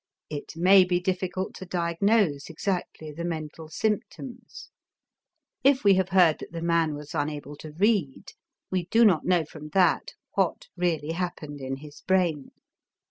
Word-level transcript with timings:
It 0.31 0.53
may 0.57 0.83
be 0.83 0.99
difficult 0.99 1.53
to 1.57 1.65
diagnose 1.67 2.49
exactly 2.49 3.11
the 3.11 3.23
mental 3.23 3.69
symptoms. 3.69 4.71
If 5.63 5.83
we 5.83 5.93
have 5.93 6.09
heard 6.09 6.39
that 6.39 6.51
the 6.51 6.63
man 6.63 6.95
was 6.95 7.13
unable 7.13 7.55
to 7.57 7.73
read, 7.73 8.31
we 8.71 8.85
do 8.87 9.05
not 9.05 9.25
know 9.25 9.45
from 9.45 9.69
that 9.75 10.15
what 10.33 10.69
really 10.75 11.11
happened 11.11 11.61
in 11.61 11.75
his 11.75 12.01
brain. 12.01 12.49